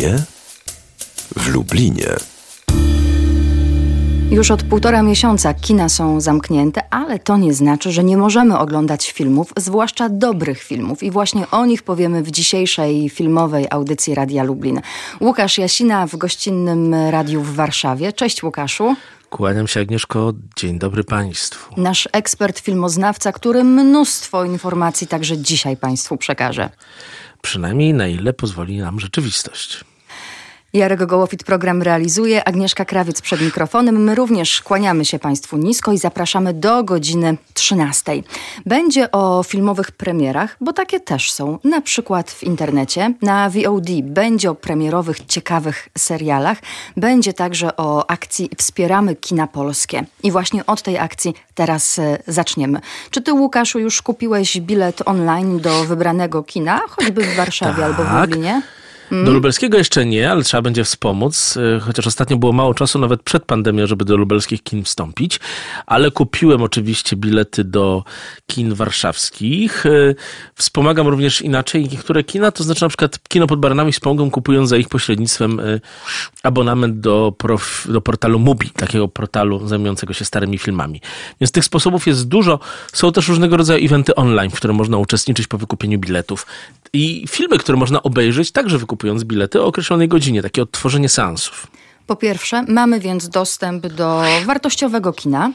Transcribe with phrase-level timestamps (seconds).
[0.00, 0.18] kinie
[1.36, 2.08] w Lublinie.
[4.30, 9.10] Już od półtora miesiąca kina są zamknięte, ale to nie znaczy, że nie możemy oglądać
[9.10, 11.02] filmów, zwłaszcza dobrych filmów.
[11.02, 14.80] I właśnie o nich powiemy w dzisiejszej filmowej audycji Radia Lublin.
[15.20, 18.12] Łukasz Jasina w gościnnym radiu w Warszawie.
[18.12, 18.96] Cześć Łukaszu.
[19.30, 21.80] Kłaniam się Agnieszko, dzień dobry Państwu.
[21.80, 26.70] Nasz ekspert filmoznawca, który mnóstwo informacji także dzisiaj Państwu przekaże.
[27.42, 29.84] Przynajmniej na ile pozwoli nam rzeczywistość.
[30.72, 34.04] Jarek Gołofit program realizuje, Agnieszka Krawiec przed mikrofonem.
[34.04, 38.12] My również kłaniamy się Państwu nisko i zapraszamy do godziny 13.
[38.66, 43.86] Będzie o filmowych premierach, bo takie też są, na przykład w internecie, na VOD.
[44.02, 46.58] Będzie o premierowych, ciekawych serialach.
[46.96, 50.04] Będzie także o akcji Wspieramy Kina Polskie.
[50.22, 52.80] I właśnie od tej akcji teraz e, zaczniemy.
[53.10, 57.84] Czy Ty, Łukaszu, już kupiłeś bilet online do wybranego kina, choćby w Warszawie tak.
[57.84, 58.62] albo w Lublinie?
[59.10, 63.22] Do lubelskiego jeszcze nie, ale trzeba będzie wspomóc, y, chociaż ostatnio było mało czasu, nawet
[63.22, 65.40] przed pandemią, żeby do lubelskich kin wstąpić,
[65.86, 68.04] ale kupiłem oczywiście bilety do
[68.46, 69.86] kin warszawskich.
[69.86, 70.14] Y,
[70.54, 74.76] wspomagam również inaczej niektóre kina, to znaczy na przykład kino pod Baranami wspomogą kupując za
[74.76, 75.80] ich pośrednictwem y,
[76.42, 81.00] abonament do, prof, do portalu Mubi, takiego portalu zajmującego się starymi filmami.
[81.40, 82.58] Więc tych sposobów jest dużo.
[82.92, 86.46] Są też różnego rodzaju eventy online, w które można uczestniczyć po wykupieniu biletów.
[86.92, 91.66] I filmy, które można obejrzeć, także wykupując bilety o określonej godzinie, takie odtworzenie seansów.
[92.10, 95.50] Po pierwsze, mamy więc dostęp do wartościowego kina,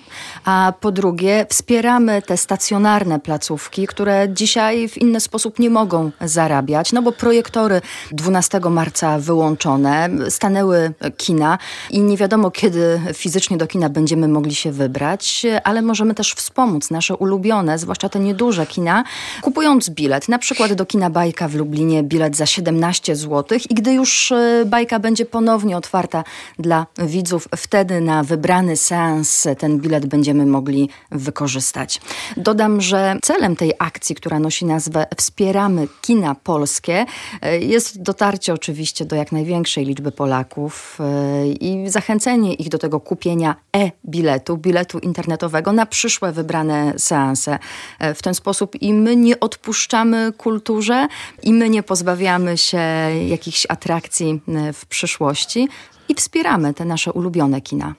[0.45, 6.91] a po drugie, wspieramy te stacjonarne placówki, które dzisiaj w inny sposób nie mogą zarabiać,
[6.91, 11.57] no bo projektory 12 marca wyłączone, stanęły kina
[11.89, 16.91] i nie wiadomo, kiedy fizycznie do kina będziemy mogli się wybrać, ale możemy też wspomóc
[16.91, 19.03] nasze ulubione, zwłaszcza te nieduże kina,
[19.41, 23.93] kupując bilet, na przykład do kina Bajka w Lublinie, bilet za 17 zł i gdy
[23.93, 26.23] już e, Bajka będzie ponownie otwarta
[26.59, 27.47] dla widzów.
[27.55, 32.01] Wtedy na wybrany seans ten bilet będziemy mogli wykorzystać.
[32.37, 37.05] Dodam, że celem tej akcji, która nosi nazwę Wspieramy Kina Polskie,
[37.41, 42.99] e, jest dotarcie oczywiście do jak największej liczby Polaków e, i zachęcenie ich do tego
[42.99, 47.59] kupienia e-biletu, biletu internetowego na przyszłe wybrane seanse.
[47.99, 51.07] E, w ten sposób i my nie odpuszczamy kulturze,
[51.43, 52.81] i my nie pozbawiamy się
[53.27, 54.41] jakichś atrakcji
[54.73, 55.69] w przyszłości
[56.09, 57.95] i wspieramy te nasze ulubione kina.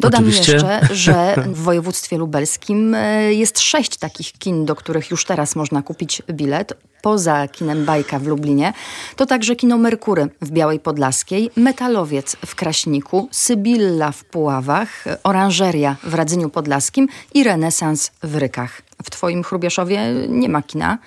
[0.00, 0.52] Dodam Oczywiście.
[0.52, 5.82] jeszcze, że w województwie lubelskim e, jest sześć takich kin, do których już teraz można
[5.82, 6.72] kupić bilet.
[7.02, 8.72] Poza kinem Bajka w Lublinie,
[9.16, 16.14] to także kino Merkury w Białej Podlaskiej, Metalowiec w Kraśniku, Sybilla w Puławach, Oranżeria w
[16.14, 18.82] Radzyniu Podlaskim i Renesans w Rykach.
[19.04, 20.98] W Twoim Chrubieszowie nie ma kina.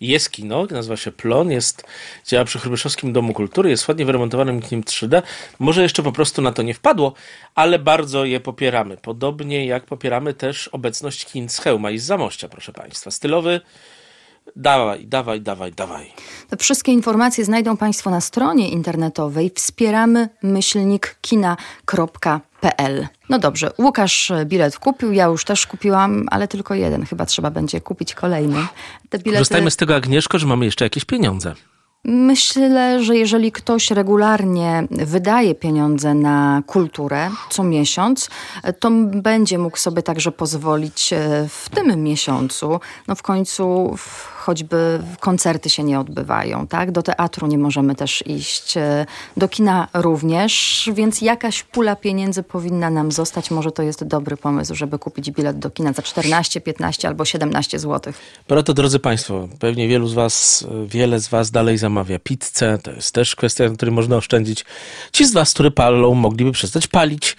[0.00, 1.84] Jest kino, nazywa się Plon, jest,
[2.26, 5.22] działa przy Chrubieszowskim Domu Kultury, jest ładnie wyremontowanym kinem 3D.
[5.58, 7.12] Może jeszcze po prostu na to nie wpadło,
[7.54, 8.96] ale bardzo je popieramy.
[8.96, 13.10] Podobnie jak popieramy też obecność kin z Chełma i z Zamościa, proszę Państwa.
[13.10, 13.60] Stylowy,
[14.56, 16.12] dawaj, dawaj, dawaj, dawaj.
[16.48, 22.47] Te wszystkie informacje znajdą Państwo na stronie internetowej wspieramy myślnik kina.pl.
[23.28, 27.06] No dobrze, Łukasz bilet kupił, ja już też kupiłam, ale tylko jeden.
[27.06, 28.66] Chyba trzeba będzie kupić kolejny.
[29.08, 29.38] Te bilety...
[29.38, 31.54] Korzystajmy z tego, Agnieszko, że mamy jeszcze jakieś pieniądze.
[32.04, 38.30] Myślę, że jeżeli ktoś regularnie wydaje pieniądze na kulturę co miesiąc,
[38.80, 42.80] to będzie mógł sobie także pozwolić e, w tym miesiącu.
[43.08, 43.96] No w końcu
[44.38, 46.92] choćby koncerty się nie odbywają, tak?
[46.92, 49.06] Do teatru nie możemy też iść, e,
[49.36, 53.50] do kina również, więc jakaś pula pieniędzy powinna nam zostać.
[53.50, 57.78] Może to jest dobry pomysł, żeby kupić bilet do kina za 14, 15 albo 17
[57.78, 58.12] zł.
[58.46, 62.78] Proto, drodzy Państwo, pewnie wielu z Was, wiele z Was dalej zamawia pizzę.
[62.82, 64.64] To jest też kwestia, na której można oszczędzić.
[65.12, 67.36] Ci z Was, którzy palą, mogliby przestać palić.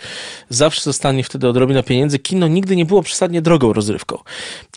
[0.50, 2.20] Zawsze zostanie wtedy odrobina pieniędzy.
[2.20, 4.18] Kino nigdy nie było przesadnie drogą rozrywką.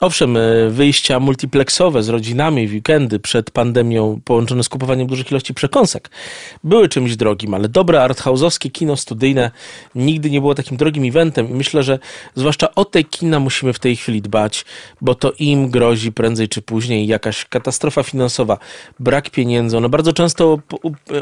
[0.01, 6.11] Owszem, e, wyjścia multiplexowe z rodzinami weekendy przed pandemią połączone z kupowaniem dużych ilości przekąsek
[6.65, 9.51] były czymś drogim, ale dobre arthouse'owskie kino studyjne
[9.95, 11.99] nigdy nie było takim drogim eventem i myślę, że
[12.35, 14.65] zwłaszcza o te kina musimy w tej chwili dbać,
[15.01, 18.59] bo to im grozi prędzej czy później jakaś katastrofa finansowa,
[19.01, 19.77] brak pieniędzy.
[19.77, 20.59] One bardzo często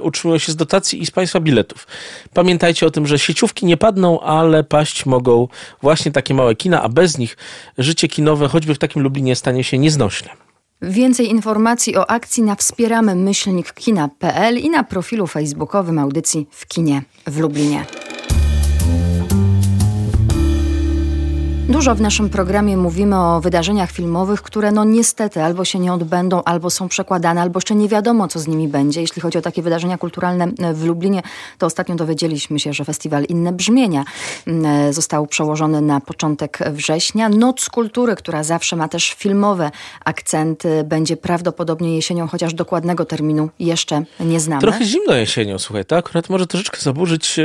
[0.02, 1.86] utrzymują się z dotacji i z państwa biletów.
[2.34, 5.48] Pamiętajcie o tym, że sieciówki nie padną, ale paść mogą
[5.82, 7.36] właśnie takie małe kina, a bez nich
[7.78, 10.49] życie kinowe, choćby w takim Lublinie, stanie się nieznośne.
[10.82, 13.72] Więcej informacji o akcji na wspieramy myślnik
[14.58, 17.84] i na profilu facebookowym audycji w kinie w Lublinie.
[21.70, 26.42] Dużo w naszym programie mówimy o wydarzeniach filmowych, które no niestety albo się nie odbędą,
[26.44, 29.00] albo są przekładane, albo jeszcze nie wiadomo, co z nimi będzie.
[29.00, 31.22] Jeśli chodzi o takie wydarzenia kulturalne w Lublinie,
[31.58, 34.04] to ostatnio dowiedzieliśmy się, że festiwal Inne Brzmienia
[34.46, 37.28] mm, został przełożony na początek września.
[37.28, 39.70] Noc Kultury, która zawsze ma też filmowe
[40.04, 44.60] akcenty, będzie prawdopodobnie jesienią, chociaż dokładnego terminu jeszcze nie znamy.
[44.60, 47.40] Trochę zimno jesienią, słuchaj, to akurat może troszeczkę zaburzyć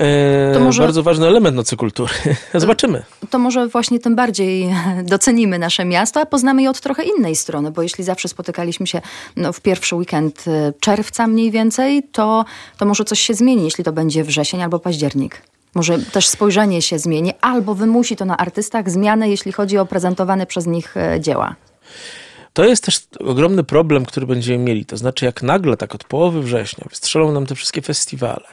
[0.00, 2.12] E, to może, bardzo ważny element nocy kultury.
[2.54, 3.02] Zobaczymy.
[3.30, 4.74] To może właśnie tym bardziej
[5.04, 9.00] docenimy nasze miasto, a poznamy je od trochę innej strony, bo jeśli zawsze spotykaliśmy się
[9.36, 12.44] no, w pierwszy weekend e, czerwca mniej więcej, to,
[12.78, 15.42] to może coś się zmieni, jeśli to będzie wrzesień albo październik.
[15.74, 20.46] Może też spojrzenie się zmieni, albo wymusi to na artystach zmianę, jeśli chodzi o prezentowane
[20.46, 21.54] przez nich e, dzieła.
[22.60, 24.84] To jest też ogromny problem, który będziemy mieli.
[24.84, 28.44] To znaczy, jak nagle, tak od połowy września, wystrzelą nam te wszystkie festiwale,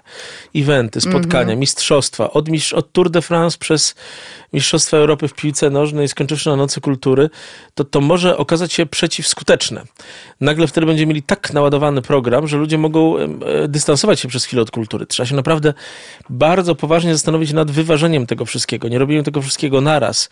[0.56, 1.60] eventy, spotkania, mm -hmm.
[1.60, 3.96] mistrzostwa, od, od Tour de France przez
[4.54, 7.30] Mistrzostwa Europy w piłce nożnej, skończywszy na Nocy Kultury,
[7.76, 9.84] to to może okazać się przeciwskuteczne.
[10.42, 13.28] Nagle wtedy będziemy mieli tak naładowany program, że ludzie mogą e,
[13.68, 15.06] dystansować się przez chwilę od kultury.
[15.06, 15.74] Trzeba się naprawdę
[16.30, 20.30] bardzo poważnie zastanowić nad wyważeniem tego wszystkiego, nie robieniem tego wszystkiego naraz.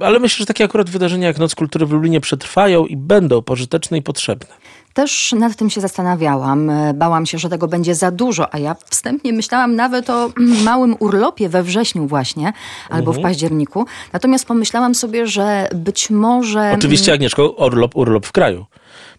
[0.00, 3.98] Ale myślę, że takie akurat wydarzenia jak Noc Kultury w Lublinie przetrwają i będą pożyteczne
[3.98, 4.46] i potrzebne.
[4.94, 6.70] Też nad tym się zastanawiałam.
[6.94, 10.30] Bałam się, że tego będzie za dużo, a ja wstępnie myślałam nawet o
[10.64, 12.52] małym urlopie we wrześniu właśnie,
[12.90, 13.18] albo mhm.
[13.18, 13.86] w październiku.
[14.12, 16.72] Natomiast pomyślałam sobie, że być może...
[16.74, 18.66] Oczywiście Agnieszko, urlop, urlop w kraju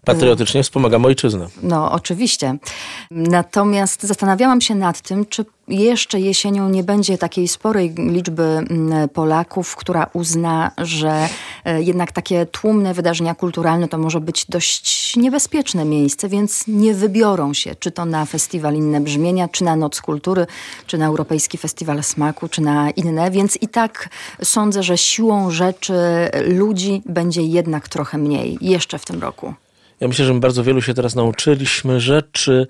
[0.04, 1.46] patriotycznie wspomagam ojczyznę.
[1.62, 2.56] No, oczywiście.
[3.10, 9.76] Natomiast zastanawiałam się nad tym, czy jeszcze jesienią nie będzie takiej sporej liczby mm, Polaków,
[9.76, 11.28] która uzna, że
[11.64, 17.54] e, jednak takie tłumne wydarzenia kulturalne to może być dość niebezpieczne miejsce, więc nie wybiorą
[17.54, 20.46] się, czy to na festiwal Inne Brzmienia, czy na Noc Kultury,
[20.86, 24.08] czy na Europejski Festiwal Smaku, czy na inne, więc i tak
[24.42, 25.94] sądzę, że siłą rzeczy
[26.46, 29.54] ludzi będzie jednak trochę mniej jeszcze w tym roku.
[30.00, 32.66] Ja myślę, że my bardzo wielu się teraz nauczyliśmy rzeczy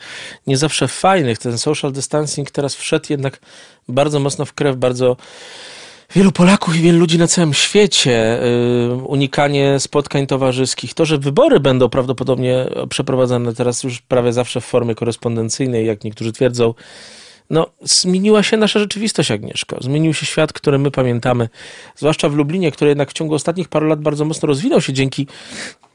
[0.46, 1.38] nie zawsze fajnych.
[1.38, 3.40] Ten social distancing teraz wszedł jednak
[3.88, 5.16] bardzo mocno w krew, bardzo
[6.14, 8.40] wielu Polaków i wielu ludzi na całym świecie,
[8.88, 14.64] yy, unikanie spotkań towarzyskich, to, że wybory będą prawdopodobnie przeprowadzane teraz już prawie zawsze w
[14.64, 16.74] formie korespondencyjnej, jak niektórzy twierdzą,
[17.50, 19.76] no, zmieniła się nasza rzeczywistość, Agnieszko.
[19.80, 21.48] Zmienił się świat, który my pamiętamy,
[21.96, 25.26] zwłaszcza w Lublinie, który jednak w ciągu ostatnich paru lat bardzo mocno rozwinął się dzięki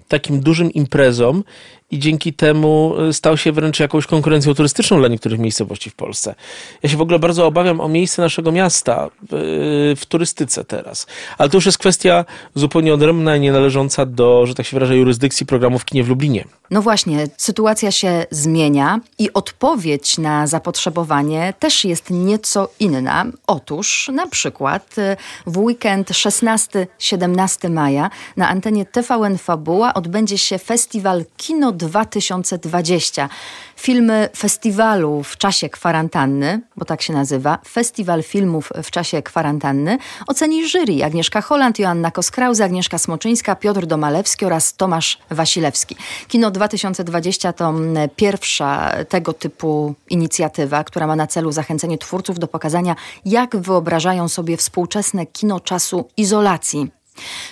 [0.08, 1.44] takim dużym imprezom
[1.92, 6.36] i dzięki temu y, stał się wręcz jakąś konkurencją turystyczną dla niektórych miejscowości w Polsce.
[6.84, 11.08] Ja się w ogóle bardzo obawiam o miejsce naszego miasta w, w turystyce teraz.
[11.38, 12.26] Ale to już jest kwestia
[12.56, 16.10] zupełnie odrębna i nie należąca do, że tak się wyraża, jurysdykcji programu w kinie w
[16.10, 16.46] Lublinie.
[16.72, 23.26] No właśnie, sytuacja się zmienia i odpowiedź na zapotrzebowanie też jest nieco inna.
[23.48, 31.26] Otóż na przykład y, w weekend 16-17 maja na antenie TVN Fabuła odbędzie się festiwal
[31.38, 33.30] Kino 2020.
[33.86, 39.98] Filmy festiwalu w czasie kwarantanny, bo tak się nazywa, Festiwal Filmów w czasie kwarantanny,
[40.28, 45.96] oceni jury Agnieszka Holland, Joanna Koskrauze, Agnieszka Smoczyńska, Piotr Domalewski oraz Tomasz Wasilewski.
[46.28, 52.48] Kino 2020 to mm, pierwsza tego typu inicjatywa, która ma na celu zachęcenie twórców do
[52.48, 52.96] pokazania,
[53.26, 56.95] jak wyobrażają sobie współczesne kino czasu izolacji.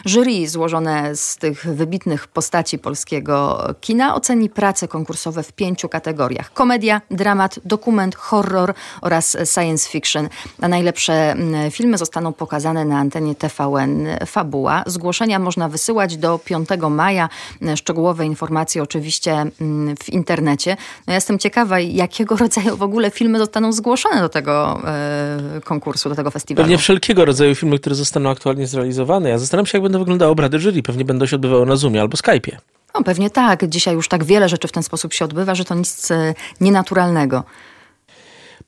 [0.06, 7.02] Jury złożone z tych wybitnych postaci polskiego kina oceni prace konkursowe w pięciu kategoriach: komedia,
[7.12, 10.30] dramat, dokument, horror oraz science fiction.
[10.62, 14.84] A najlepsze mm, filmy zostaną pokazane na antenie TVN Fabuła.
[14.88, 17.30] Zgłoszenia można wysyłać do 5 maja.
[17.76, 20.78] Szczegółowe informacje oczywiście mm, w internecie.
[21.08, 26.10] No ja jestem ciekawa, jakiego rodzaju w ogóle filmy zostaną zgłoszone do tego e, konkursu,
[26.10, 26.64] do tego festiwalu.
[26.64, 29.30] Pewnie wszelkiego rodzaju filmy, które zostaną aktualnie zrealizowane.
[29.30, 30.84] Ja Zastanawiam się, jak będą wyglądały obrady jury.
[30.84, 32.58] Pewnie będą się odbywały na Zoomie albo Skype'ie.
[32.96, 33.68] No pewnie tak.
[33.68, 37.44] Dzisiaj już tak wiele rzeczy w ten sposób się odbywa, że to nic e, nienaturalnego.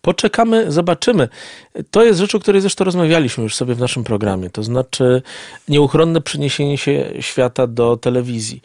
[0.01, 1.29] Poczekamy, zobaczymy.
[1.91, 4.49] To jest rzecz, o której zresztą rozmawialiśmy już sobie w naszym programie.
[4.49, 5.21] To znaczy
[5.67, 8.61] nieuchronne przeniesienie się świata do telewizji.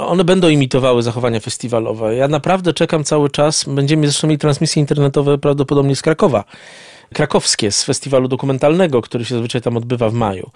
[0.00, 2.14] One będą imitowały zachowania festiwalowe.
[2.14, 3.64] Ja naprawdę czekam cały czas.
[3.64, 6.44] Będziemy zresztą mieli transmisje internetowe prawdopodobnie z Krakowa
[7.14, 10.50] krakowskie z festiwalu dokumentalnego, który się zazwyczaj tam odbywa w maju.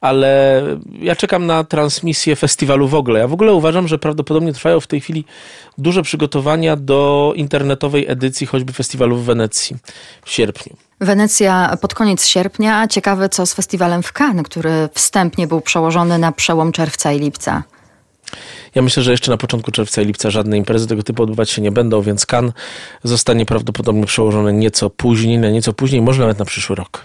[0.00, 0.62] Ale
[1.00, 3.20] ja czekam na transmisję festiwalu w ogóle.
[3.20, 5.24] Ja w ogóle uważam, że prawdopodobnie trwają w tej chwili
[5.78, 9.76] duże przygotowania do internetowej edycji choćby festiwalu w Wenecji
[10.24, 10.76] w sierpniu.
[11.00, 12.88] Wenecja pod koniec sierpnia.
[12.88, 17.62] Ciekawe co z festiwalem w Cannes, który wstępnie był przełożony na przełom czerwca i lipca.
[18.74, 21.62] Ja myślę, że jeszcze na początku czerwca i lipca żadne imprezy tego typu odbywać się
[21.62, 22.52] nie będą, więc kan
[23.04, 27.04] zostanie prawdopodobnie przełożony nieco później, na nieco później, może nawet na przyszły rok.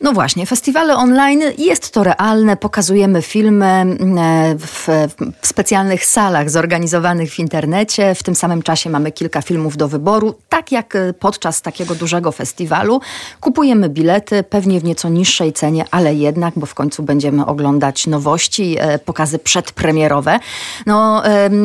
[0.00, 2.56] No właśnie, festiwale online jest to realne.
[2.56, 8.14] Pokazujemy filmy mm, e, w, w, specjalnych salach zorganizowanych w internecie.
[8.14, 10.34] W tym samym czasie mamy kilka filmów do wyboru.
[10.48, 13.00] Tak jak e, podczas takiego dużego festiwalu
[13.40, 18.76] kupujemy bilety, pewnie w nieco niższej cenie, ale jednak, bo w końcu będziemy oglądać nowości,
[18.78, 20.38] e, pokazy przedpremierowe.
[20.86, 21.22] No,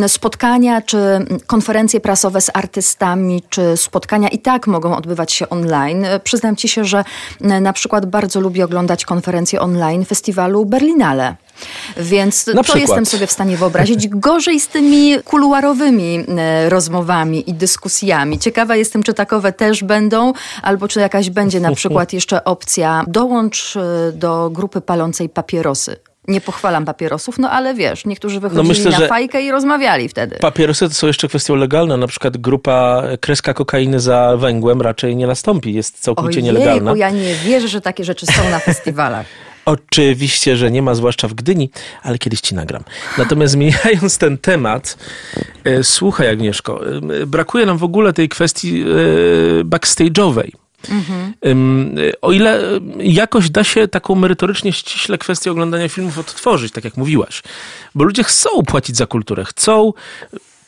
[0.07, 0.97] spotkania czy
[1.47, 6.05] konferencje prasowe z artystami, czy spotkania i tak mogą odbywać się online.
[6.23, 7.03] Przyznam ci się, że
[7.41, 11.35] na przykład bardzo lubię oglądać konferencje online festiwalu Berlinale.
[11.97, 12.81] Więc Na to przykład.
[12.81, 14.07] jestem sobie w stanie wyobrazić.
[14.07, 18.39] Gorzej z tymi kuluarowymi e, rozmowami i dyskusjami.
[18.39, 23.75] Ciekawa jestem, czy takowe też będą, albo czy jakaś będzie na przykład jeszcze opcja dołącz
[23.75, 25.95] e, do grupy palącej papierosy.
[26.27, 30.09] Nie pochwalam papierosów, no ale wiesz, niektórzy no wychodzili no myślę, na fajkę i rozmawiali
[30.09, 30.35] wtedy.
[30.35, 31.97] Papierosy to są jeszcze kwestie legalne.
[31.97, 35.73] Na przykład grupa kreska kokainy za węgłem raczej nie nastąpi.
[35.73, 36.93] Jest całkowicie Ojejku, nielegalna.
[36.97, 39.25] ja nie wierzę, że takie rzeczy są na festiwalach.
[39.65, 41.69] Oczywiście, że nie ma, zwłaszcza w Gdyni,
[42.03, 42.83] ale kiedyś ci nagram.
[43.17, 44.97] Natomiast zmieniając ten temat,
[45.63, 46.81] e, słuchaj Agnieszko,
[47.21, 48.85] e, brakuje nam w ogóle tej kwestii e,
[49.63, 50.51] backstage'owej.
[50.89, 51.33] Mhm.
[52.21, 52.61] O ile
[52.99, 57.43] jakoś da się taką merytorycznie ściśle kwestię oglądania filmów odtworzyć, tak jak mówiłaś,
[57.95, 59.93] bo ludzie chcą płacić za kulturę, chcą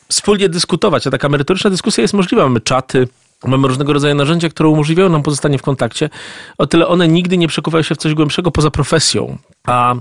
[0.08, 2.42] wspólnie dyskutować, a taka merytoryczna dyskusja jest możliwa.
[2.42, 3.08] Mamy czaty,
[3.46, 6.10] Mamy różnego rodzaju narzędzia, które umożliwiają nam pozostanie w kontakcie.
[6.58, 9.38] O tyle one nigdy nie przekuwają się w coś głębszego poza profesją.
[9.66, 9.94] A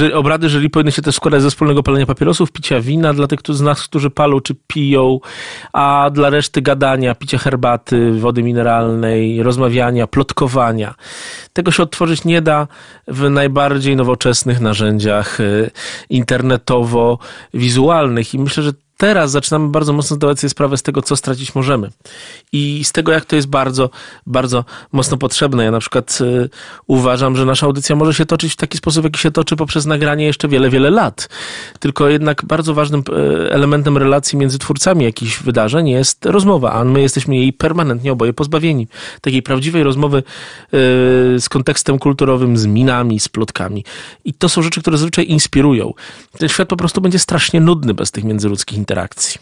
[0.00, 3.40] y, obrady jury powinny się też składać ze wspólnego palenia papierosów, picia wina dla tych
[3.48, 5.20] z nas, którzy palą czy piją,
[5.72, 10.94] a dla reszty gadania, picia herbaty, wody mineralnej, rozmawiania, plotkowania.
[11.52, 12.68] Tego się odtworzyć nie da
[13.08, 15.70] w najbardziej nowoczesnych narzędziach y,
[16.10, 21.54] internetowo-wizualnych i myślę, że teraz zaczynamy bardzo mocno zdawać sobie sprawę z tego, co stracić
[21.54, 21.90] możemy.
[22.52, 23.90] I z tego, jak to jest bardzo,
[24.26, 25.64] bardzo mocno potrzebne.
[25.64, 26.48] Ja na przykład y,
[26.86, 30.24] uważam, że nasza audycja może się toczyć w taki sposób, jaki się toczy poprzez nagranie
[30.24, 31.28] jeszcze wiele, wiele lat.
[31.80, 37.00] Tylko jednak bardzo ważnym y, elementem relacji między twórcami jakichś wydarzeń jest rozmowa, a my
[37.00, 38.88] jesteśmy jej permanentnie oboje pozbawieni.
[39.20, 40.22] Takiej prawdziwej rozmowy y,
[41.40, 43.84] z kontekstem kulturowym, z minami, z plotkami.
[44.24, 45.92] I to są rzeczy, które zazwyczaj inspirują.
[46.38, 49.40] Ten świat po prostu będzie strasznie nudny bez tych międzyludzkich interakcji.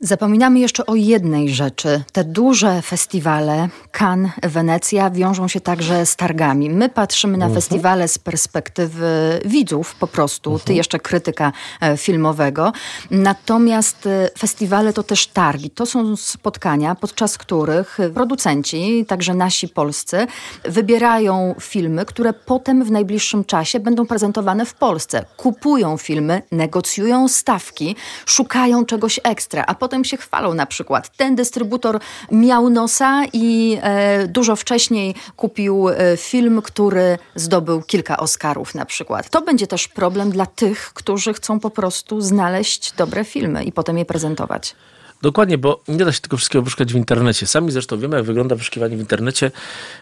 [0.00, 2.04] Zapominamy jeszcze o jednej rzeczy.
[2.12, 6.70] Te duże festiwale, Cannes, Wenecja, wiążą się także z targami.
[6.70, 7.52] My patrzymy na uh mhm.
[7.52, 7.64] -huh.
[7.64, 10.64] festiwale z perspektywy widzów po prostu, uh -huh.
[10.64, 10.76] ty mhm.
[10.76, 12.72] jeszcze krytyka e, filmowego.
[13.10, 15.70] Natomiast e, festiwale to też targi.
[15.70, 20.26] To są spotkania, podczas których producenci, także nasi polscy,
[20.64, 25.24] wybierają filmy, które potem w najbliższym czasie będą prezentowane w Polsce.
[25.36, 31.16] Kupują filmy, negocjują stawki, szukają czegoś ekstra, a potem się chwalą na przykład.
[31.16, 32.00] Ten dystrybutor
[32.32, 39.30] miał nosa i e, dużo wcześniej kupił e, film, który zdobył kilka Oscarów na przykład.
[39.30, 43.98] To będzie też problem dla tych, którzy chcą po prostu znaleźć dobre filmy i potem
[43.98, 44.74] je prezentować.
[45.22, 47.46] Dokładnie, bo nie da się tego wszystkiego wyszukać w internecie.
[47.46, 49.50] Sami zresztą wiemy, jak wygląda wyszukiwanie w internecie,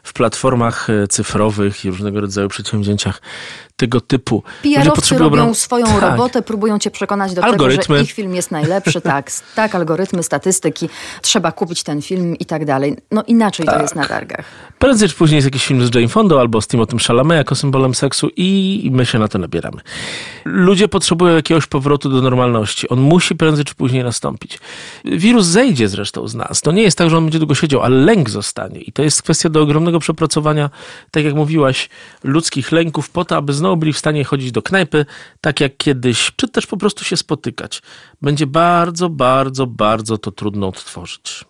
[0.02, 3.22] w platformach e, cyfrowych i różnego rodzaju przedsięwzięciach
[3.84, 4.42] tego typu.
[4.62, 6.02] PR-owcy robią swoją tak.
[6.02, 7.82] robotę, próbują cię przekonać do algorytmy.
[7.82, 9.00] tego, że ich film jest najlepszy.
[9.00, 10.88] tak, tak, algorytmy, statystyki,
[11.22, 12.96] trzeba kupić ten film i tak dalej.
[13.10, 13.74] No inaczej tak.
[13.74, 14.44] to jest na targach.
[14.78, 17.94] Prędzej czy później jest jakiś film z Jane Fonda albo z Timothym Chalamet jako symbolem
[17.94, 19.80] seksu i my się na to nabieramy.
[20.44, 22.88] Ludzie potrzebują jakiegoś powrotu do normalności.
[22.88, 24.58] On musi prędzej czy później nastąpić.
[25.04, 26.60] Wirus zejdzie zresztą z nas.
[26.60, 28.80] To nie jest tak, że on będzie długo siedział, ale lęk zostanie.
[28.80, 30.70] I to jest kwestia do ogromnego przepracowania,
[31.10, 31.88] tak jak mówiłaś,
[32.24, 35.06] ludzkich lęków po to, aby znowu byli w stanie chodzić do knajpy,
[35.40, 37.82] tak jak kiedyś, czy też po prostu się spotykać.
[38.22, 41.44] Będzie bardzo, bardzo, bardzo to trudno odtworzyć.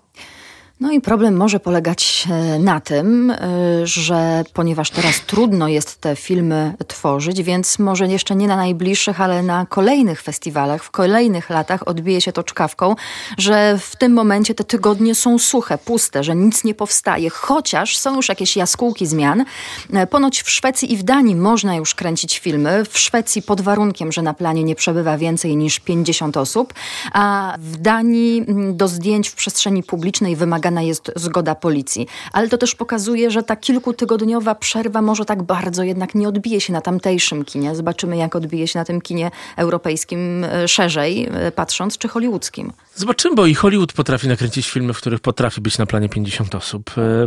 [0.81, 3.37] No i problem może polegać e, na tym, e,
[3.85, 9.43] że ponieważ teraz trudno jest te filmy tworzyć, więc może jeszcze nie na najbliższych, ale
[9.43, 12.97] na kolejnych festiwalach, w kolejnych latach odbije się to czkawką,
[13.39, 18.17] że w tym momencie te tygodnie są suche, puste, że nic nie powstaje, chociaż są
[18.17, 19.45] już jakieś jaskółki zmian.
[19.93, 22.85] E, ponoć w Szwecji i w Danii można już kręcić filmy.
[22.85, 26.75] W Szwecji pod warunkiem, że na planie nie przebywa więcej niż 50 osób,
[27.13, 32.07] a w Danii mm, do zdjęć w przestrzeni publicznej wymagana jest zgoda policji.
[32.33, 36.73] Ale to też pokazuje, że ta kilkutygodniowa przerwa może tak bardzo jednak nie odbije się
[36.73, 37.75] na tamtejszym kinie.
[37.75, 42.73] Zobaczymy, jak odbije się na tym kinie europejskim e, szerzej, e, patrząc, czy hollywoodzkim.
[42.97, 46.91] Zobaczymy, bo i Hollywood potrafi nakręcić filmy, w których potrafi być na planie 50 osób.
[46.99, 47.27] E,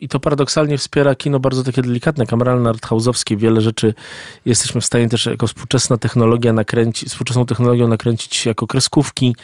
[0.00, 3.36] I to paradoksalnie wspiera kino bardzo takie delikatne, kameralne, arthouse'owskie.
[3.36, 3.94] Wiele rzeczy
[4.46, 9.36] jesteśmy w stanie też jako współczesna technologia nakręcić, współczesną technologią nakręcić jako kreskówki,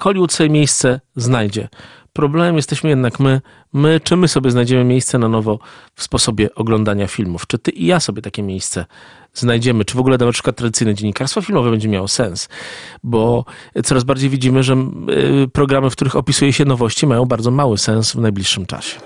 [0.00, 1.68] Hollywood sobie miejsce znajdzie.
[2.12, 3.40] Problemem jesteśmy jednak my,
[3.72, 5.58] my, czy my sobie znajdziemy miejsce na nowo
[5.94, 7.46] w sposobie oglądania filmów.
[7.46, 8.86] Czy ty i ja sobie takie miejsce
[9.34, 12.48] znajdziemy, czy w ogóle na przykład tradycyjne dziennikarstwo filmowe będzie miało sens,
[13.02, 13.44] bo
[13.84, 14.76] coraz bardziej widzimy, że
[15.44, 19.00] y, programy, w których opisuje się nowości, mają bardzo mały sens w najbliższym czasie.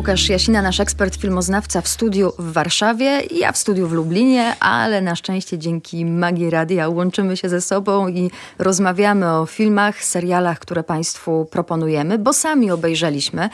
[0.00, 5.00] Łukasz Jasina, nasz ekspert filmoznawca w studiu w Warszawie, ja w studiu w Lublinie, ale
[5.00, 10.82] na szczęście dzięki magii radia łączymy się ze sobą i rozmawiamy o filmach, serialach, które
[10.82, 13.48] Państwu proponujemy, bo sami obejrzeliśmy.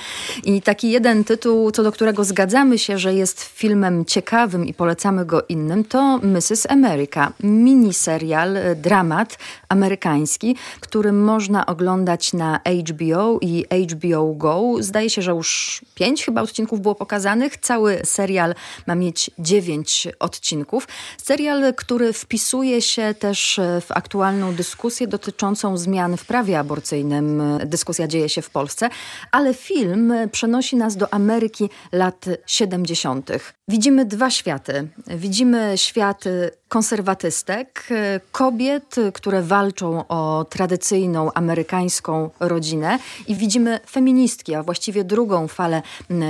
[0.44, 5.24] I taki jeden tytuł, co do którego zgadzamy się, że jest filmem ciekawym i polecamy
[5.24, 6.66] go innym, to Mrs.
[6.68, 7.32] America.
[7.42, 9.38] Miniserial, dramat
[9.68, 12.60] amerykański, który można oglądać na
[12.90, 14.72] HBO i HBO Go.
[14.80, 17.56] Zdaje się, że już pięć chyba odcinków było pokazanych.
[17.56, 18.54] Cały serial
[18.86, 20.88] ma mieć dziewięć odcinków.
[21.22, 27.42] Serial, który wpisuje się też w aktualną dyskusję dotyczącą zmian w prawie aborcyjnym.
[27.64, 28.88] Dyskusja dzieje się w Polsce,
[29.32, 33.30] ale film przenosi nas do Ameryki lat 70.
[33.68, 34.88] Widzimy dwa światy.
[35.06, 36.24] Widzimy świat
[36.68, 37.88] konserwatystek,
[38.32, 45.82] kobiet, które walczą o tradycyjną amerykańską rodzinę i widzimy feministki, a właściwie drugą falę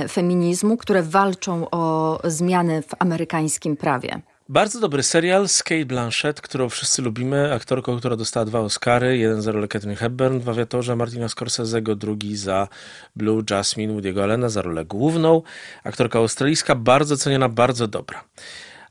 [0.09, 4.21] feminizmu, które walczą o zmiany w amerykańskim prawie.
[4.49, 9.41] Bardzo dobry serial z Kate Blanchett, którą wszyscy lubimy, aktorką, która dostała dwa Oscary, jeden
[9.41, 12.67] za rolę Catherine Hepburn w awiatorze Martina Scorsese'ego, drugi za
[13.15, 15.41] Blue Jasmine Woody'ego Allena za rolę główną.
[15.83, 18.23] Aktorka australijska, bardzo ceniona, bardzo dobra.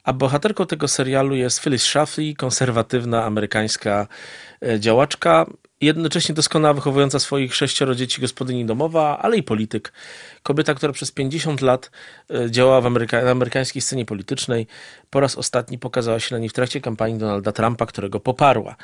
[0.06, 4.06] A bohaterką tego serialu jest Phyllis Schlafly, konserwatywna amerykańska
[4.62, 5.46] e, działaczka,
[5.80, 9.92] jednocześnie doskonała wychowująca swoich sześcioro dzieci gospodyni domowa, ale i polityk.
[10.42, 11.90] Kobieta, która przez 50 lat
[12.30, 14.66] e, działała w ameryka na amerykańskiej scenie politycznej,
[15.10, 18.76] po raz ostatni pokazała się na niej w trakcie kampanii Donalda Trumpa, którego poparła.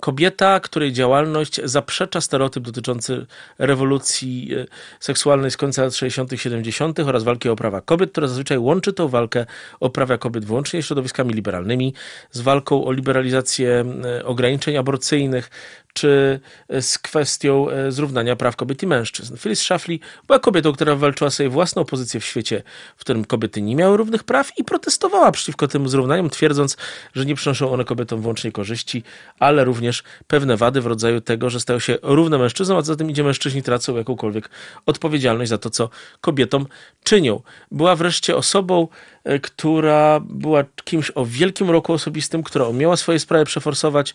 [0.00, 3.26] Kobieta, której działalność zaprzecza stereotyp dotyczący
[3.58, 4.66] rewolucji e,
[5.00, 7.00] seksualnej z końca lat 60., 70.
[7.00, 9.46] oraz walki o prawa kobiet, która zazwyczaj łączy tę walkę
[9.80, 11.94] o prawa kobiet wyłącznie środowiskami liberalnymi
[12.30, 15.50] z walką o liberalizację e, ograniczeń aborcyjnych,
[15.96, 16.40] czy
[16.80, 19.36] z kwestią e, zrównania praw kobiet i mężczyzn.
[19.36, 22.62] Phyllis Schlafly była kobietą, która walczyła sobie własną pozycję w świecie,
[22.96, 26.76] w którym kobiety nie miały równych praw i protestowała przeciwko tym zrównaniom, twierdząc,
[27.14, 29.02] że nie przynoszą one kobietom wyłącznie korzyści,
[29.38, 29.85] ale również
[30.26, 33.62] pewne wady w rodzaju tego, że stają się równe mężczyznom, a za tym idzie mężczyźni
[33.62, 34.50] tracą jakąkolwiek
[34.86, 36.66] odpowiedzialność za to, co kobietom
[37.04, 37.40] czynią.
[37.70, 38.88] Była wreszcie osobą,
[39.24, 44.14] e, która była kimś o wielkim roku osobistym, która umiała swoje sprawy przeforsować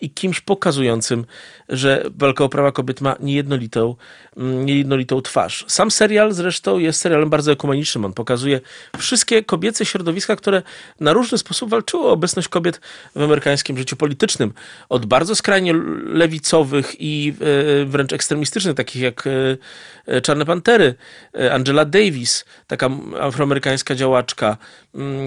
[0.00, 1.24] i kimś pokazującym,
[1.68, 3.94] że walka o prawa kobiet ma niejednolitą,
[4.36, 5.64] mm, niejednolitą twarz.
[5.68, 8.04] Sam serial zresztą jest serialem bardzo ekumenicznym.
[8.04, 8.60] On pokazuje
[8.98, 10.62] wszystkie kobiece środowiska, które
[11.00, 12.80] na różny sposób walczyły o obecność kobiet
[13.16, 14.52] w amerykańskim życiu politycznym.
[14.88, 15.74] Od bardzo skrajnie
[16.06, 19.30] lewicowych i e, wręcz ekstremistycznych, takich jak e,
[20.06, 20.94] e, Czarne Pantery,
[21.52, 24.56] Angela Davis, taka afroamerykańska działaczka,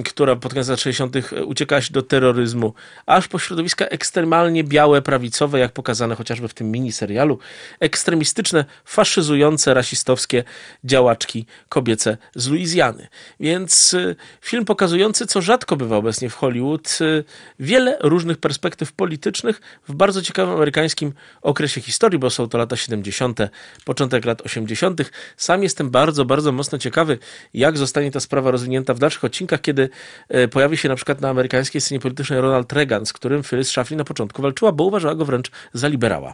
[0.06, 1.16] która pod koniec lat 60.
[1.46, 2.74] uciekała się do terroryzmu,
[3.06, 7.40] aż po środowiska ekstremalnie białe, prawicowe, jak pokazane chociażby w tym miniserialu,
[7.80, 10.44] ekstremistyczne, faszyzujące, rasistowskie
[10.84, 13.08] działaczki kobiece z Luizjany.
[13.40, 17.24] Więc y, film pokazujący, co rzadko bywa obecnie w Hollywood, y,
[17.60, 23.40] wiele różnych perspektyw politycznych w bardzo ciekawym amerykańskim okresie historii, bo są to lata 70.,
[23.86, 25.02] początek lat 80.
[25.38, 27.20] Sam jestem bardzo, bardzo mocno ciekawy,
[27.54, 29.90] jak zostanie ta sprawa rozwinięta w dalszych odcinkach, kiedy
[30.36, 33.98] y, pojawi się na przykład na amerykańskiej scenie politycznej Ronald Reagan, z którym Phyllis Schlafly
[33.98, 36.34] na początku walczyła, bo uważała go wręcz za liberała.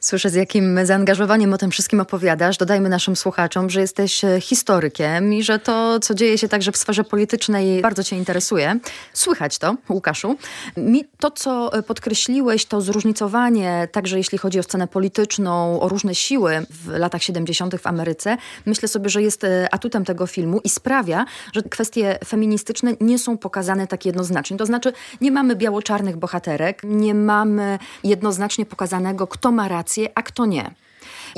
[0.00, 2.56] Słyszę, z jakim zaangażowaniem o tym wszystkim opowiadasz.
[2.56, 6.76] Dodajmy naszym słuchaczom, że jesteś e, historykiem i że to, co dzieje się także w
[6.76, 8.78] sferze politycznej, bardzo Cię interesuje.
[9.12, 10.36] Słychać to, Łukaszu.
[10.76, 16.14] Mi to, co e, podkreśliłeś, to zróżnicowanie, także jeśli chodzi o scenę polityczną, o różne
[16.14, 17.80] siły w latach 70.
[17.80, 22.92] w Ameryce, myślę sobie, że jest e, atutem tego filmu i sprawia, że kwestie feministyczne
[23.00, 24.56] nie są pokazane tak jednoznacznie.
[24.56, 30.46] To znaczy, nie mamy biało-czarnych bohaterek, nie mamy jednoznacznie pokazanego, kto ma rację a kto
[30.46, 30.70] nie.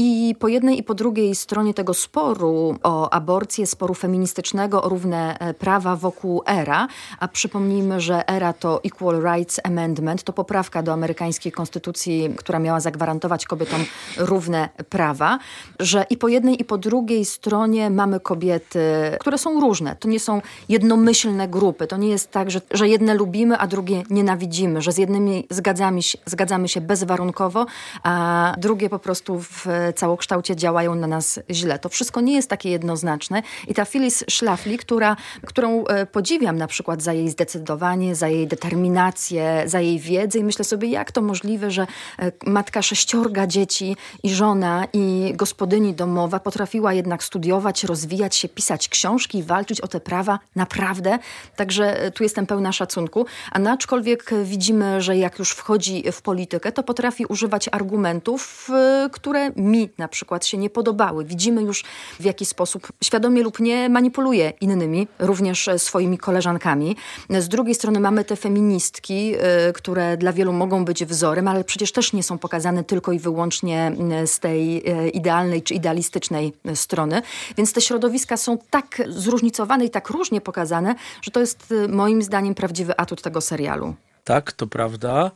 [0.03, 5.39] I po jednej i po drugiej stronie tego sporu o aborcję, sporu feministycznego, o równe
[5.39, 10.93] e, prawa wokół ERA, a przypomnijmy, że ERA to Equal Rights Amendment, to poprawka do
[10.93, 13.85] amerykańskiej konstytucji, która miała zagwarantować kobietom
[14.19, 15.39] równe prawa,
[15.81, 18.81] że i po jednej i po drugiej stronie mamy kobiety,
[19.21, 19.97] które są różne.
[19.97, 21.87] To nie są jednomyślne grupy.
[21.87, 26.03] To nie jest tak, że, że jedne lubimy, a drugie nienawidzimy, że z jednymi zgadzamy
[26.03, 27.67] się, zgadzamy się bezwarunkowo,
[28.03, 31.79] a drugie po prostu w całokształcie działają na nas źle.
[31.79, 36.67] To wszystko nie jest takie jednoznaczne i ta Phyllis Schlafly, która, którą e, podziwiam na
[36.67, 41.23] przykład za jej zdecydowanie, za jej determinację, za jej wiedzę i myślę sobie, jak to
[41.23, 41.87] możliwe, że
[42.19, 48.89] e, matka sześciorga dzieci i żona i gospodyni domowa potrafiła jednak studiować, rozwijać się, pisać
[48.89, 51.19] książki walczyć o te prawa naprawdę.
[51.57, 53.27] Także e, tu jestem pełna szacunku.
[53.53, 58.71] A aczkolwiek widzimy, że jak już wchodzi w politykę, to potrafi używać argumentów,
[59.13, 61.25] które mi na przykład się nie podobały.
[61.25, 61.85] Widzimy już
[62.21, 66.97] w jaki sposób świadomie lub nie manipuluje innymi, również swoimi koleżankami.
[67.31, 69.35] Z drugiej strony mamy te feministki,
[69.69, 73.19] y, które dla wielu mogą być wzorem, ale przecież też nie są pokazane tylko i
[73.19, 77.23] wyłącznie y, z tej y, idealnej czy idealistycznej strony.
[77.57, 82.55] Więc te środowiska są tak zróżnicowane i tak różnie pokazane, że to jest moim zdaniem
[82.55, 83.95] prawdziwy atut tego serialu.
[84.25, 85.31] Tak, to prawda,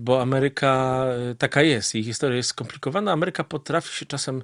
[0.00, 1.04] bo Ameryka
[1.38, 1.94] taka jest.
[1.94, 3.12] Jej historia jest skomplikowana.
[3.12, 4.42] Ameryka potrafi się czasem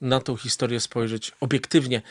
[0.00, 2.02] na tą historię spojrzeć obiektywnie.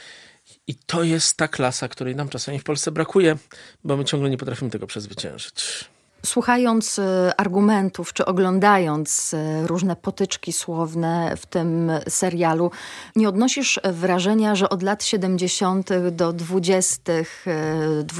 [0.67, 3.37] I to jest ta klasa, której nam czasami w Polsce brakuje,
[3.83, 5.89] bo my ciągle nie potrafimy tego przezwyciężyć.
[6.25, 12.71] Słuchając e, argumentów, czy oglądając e, różne potyczki słowne w tym serialu,
[13.15, 15.89] nie odnosisz wrażenia, że od lat 70.
[16.11, 17.13] do 20.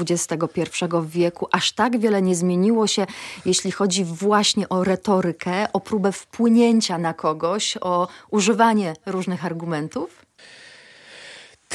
[0.00, 3.06] XXI e, wieku aż tak wiele nie zmieniło się,
[3.44, 10.29] jeśli chodzi właśnie o retorykę, o próbę wpłynięcia na kogoś, o używanie różnych argumentów?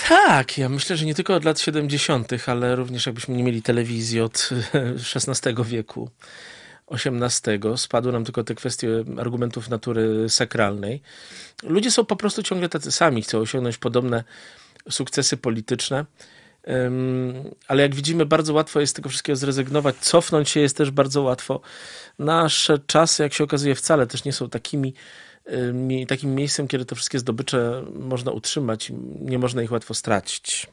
[0.03, 4.21] Tak, ja myślę, że nie tylko od lat 70., ale również jakbyśmy nie mieli telewizji
[4.21, 4.49] od
[5.15, 6.09] XVI wieku,
[6.91, 11.01] XVIII, spadły nam tylko te kwestie argumentów natury sakralnej.
[11.63, 14.23] Ludzie są po prostu ciągle tacy sami, chcą osiągnąć podobne
[14.89, 16.05] sukcesy polityczne.
[17.67, 19.95] Ale jak widzimy, bardzo łatwo jest z tego wszystkiego zrezygnować.
[19.95, 21.61] Cofnąć się jest też bardzo łatwo.
[22.19, 24.93] Nasze czasy, jak się okazuje, wcale też nie są takimi
[26.07, 30.67] takim miejscem, kiedy te wszystkie zdobycze można utrzymać, nie można ich łatwo stracić.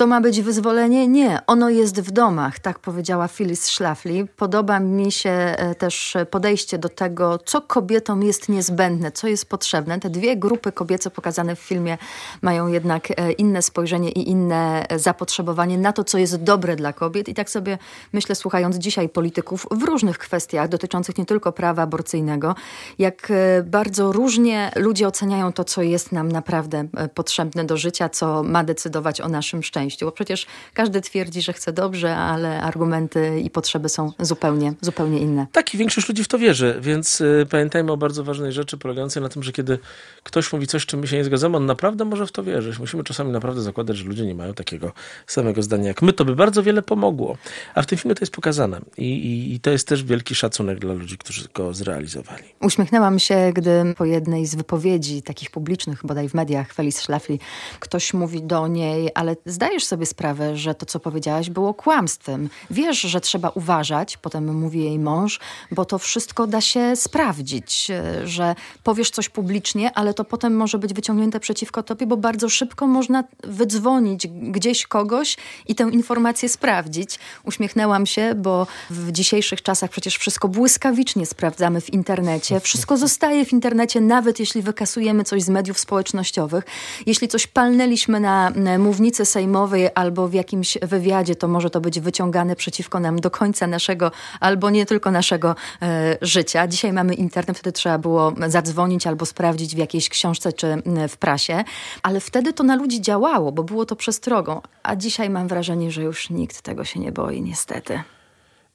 [0.00, 1.08] To ma być wyzwolenie?
[1.08, 4.26] Nie, ono jest w domach, tak powiedziała Phyllis Schlafly.
[4.36, 10.00] Podoba mi się e, też podejście do tego, co kobietom jest niezbędne, co jest potrzebne.
[10.00, 11.98] Te dwie grupy kobiece pokazane w filmie
[12.42, 17.28] mają jednak e, inne spojrzenie i inne zapotrzebowanie na to, co jest dobre dla kobiet.
[17.28, 17.78] I tak sobie
[18.12, 22.54] myślę, słuchając dzisiaj polityków w różnych kwestiach dotyczących nie tylko prawa aborcyjnego,
[22.98, 28.42] jak e, bardzo różnie ludzie oceniają to, co jest nam naprawdę potrzebne do życia, co
[28.42, 33.40] ma decydować o naszym szczęściu szczęściu, bo przecież każdy twierdzi, że chce dobrze, ale argumenty
[33.40, 35.46] i potrzeby są zupełnie, zupełnie inne.
[35.52, 39.22] Tak i większość ludzi w to wierzy, więc y, pamiętajmy o bardzo ważnej rzeczy polegającej
[39.22, 39.78] na tym, że kiedy
[40.22, 42.78] ktoś mówi coś, czym my się nie zgadzamy, on naprawdę może w to wierzyć.
[42.78, 44.92] Musimy czasami naprawdę zakładać, że ludzie nie mają takiego
[45.26, 46.12] samego zdania jak my.
[46.12, 47.36] To by bardzo wiele pomogło.
[47.74, 50.78] A w tym filmie to jest pokazane i, i, i to jest też wielki szacunek
[50.78, 52.44] dla ludzi, którzy go zrealizowali.
[52.62, 57.38] Uśmiechnęłam się, gdy po jednej z wypowiedzi takich publicznych, bodaj w mediach, Felis Schlafly,
[57.80, 62.48] ktoś mówi do niej, ale zdajesz zdajesz sobie sprawę, że to, co powiedziałaś, było kłamstwem.
[62.70, 65.40] Wiesz, że trzeba uważać, potem mówi jej mąż,
[65.70, 70.78] bo to wszystko da się sprawdzić, e, że powiesz coś publicznie, ale to potem może
[70.78, 75.36] być wyciągnięte przeciwko tobie, bo bardzo szybko można wydzwonić gdzieś kogoś
[75.68, 77.18] i tę informację sprawdzić.
[77.44, 82.60] Uśmiechnęłam się, bo w dzisiejszych czasach przecież wszystko błyskawicznie sprawdzamy w internecie.
[82.60, 86.64] Wszystko zostaje w internecie, nawet jeśli wykasujemy coś z mediów społecznościowych.
[87.06, 92.56] Jeśli coś palnęliśmy na mównicy sejmowej, albo w jakimś wywiadzie, to może to być wyciągane
[92.56, 96.68] przeciwko nam do końca naszego, albo nie tylko naszego e, życia.
[96.68, 101.64] Dzisiaj mamy internet, wtedy trzeba było zadzwonić albo sprawdzić w jakiejś książce czy w prasie,
[102.02, 106.02] ale wtedy to na ludzi działało, bo było to przestrogą, a dzisiaj mam wrażenie, że
[106.02, 108.02] już nikt tego się nie boi, niestety.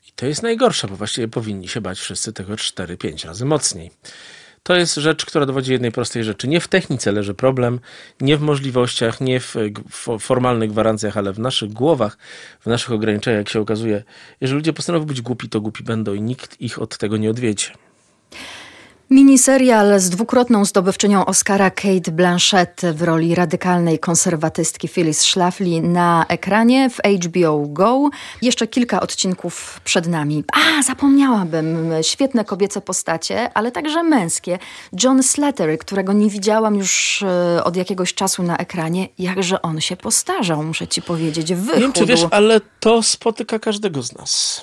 [0.08, 3.92] I to jest najgorsze, bo właściwie powinni się bać wszyscy tego 4-5 razy mocniej.
[4.68, 6.48] To jest rzecz, która dowodzi jednej prostej rzeczy.
[6.48, 7.80] Nie w technice leży problem,
[8.22, 9.56] nie w możliwościach, nie w
[10.20, 12.18] formalnych gwarancjach, ale w naszych głowach,
[12.60, 14.04] w naszych ograniczeniach, jak się okazuje.
[14.42, 17.72] Jeżeli ludzie postanowią być głupi, to głupi będą i nikt ich od tego nie odwiedzie.
[19.10, 26.90] Miniserial z dwukrotną zdobywczynią Oscara Kate Blanchett w roli radykalnej konserwatystki Phyllis Schlafly na ekranie
[26.90, 28.10] w HBO Go.
[28.42, 30.44] Jeszcze kilka odcinków przed nami.
[30.54, 31.90] A, zapomniałabym.
[32.02, 34.60] Świetne kobiece postacie, ale także męskie.
[35.04, 39.08] John Slattery, którego nie widziałam już e, od jakiegoś czasu na ekranie.
[39.20, 41.54] Jakże on się postarzał, muszę ci powiedzieć.
[41.54, 41.76] Wychudł.
[41.76, 44.62] Nie wiem, czy wiesz, ale to spotyka każdego z nas.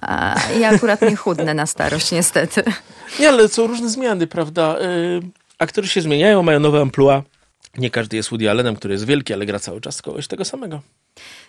[0.00, 2.62] A ja akurat nie chudnę na starość, niestety.
[3.20, 4.76] Nie, ale są różne zmiany, prawda?
[4.80, 5.20] Yy,
[5.58, 7.22] aktorzy się zmieniają, mają nowe amplua.
[7.78, 10.80] Nie każdy jest Woody Allenem, który jest wielki, ale gra cały czas kogoś tego samego.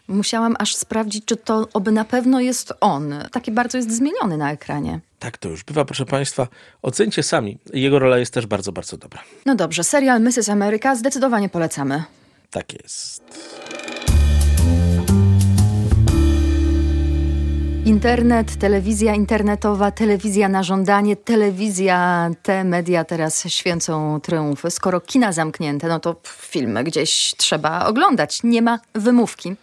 [0.07, 3.13] Musiałam aż sprawdzić, czy to oby na pewno jest on.
[3.31, 4.99] Taki bardzo jest zmieniony na ekranie.
[5.19, 6.47] Tak to już bywa, proszę Państwa.
[6.81, 7.57] Ocencie sami.
[7.73, 9.21] Jego rola jest też bardzo, bardzo dobra.
[9.45, 10.49] No dobrze, serial Mrs.
[10.49, 12.03] America zdecydowanie polecamy.
[12.51, 13.23] Tak jest.
[17.85, 24.71] Internet, telewizja internetowa, telewizja na żądanie, telewizja, te media teraz święcą triumfy.
[24.71, 28.43] Skoro kina zamknięte, no to filmy gdzieś trzeba oglądać.
[28.43, 29.55] Nie ma wymówki.